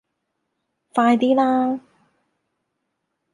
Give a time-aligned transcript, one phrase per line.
[0.95, 1.79] 快啲啦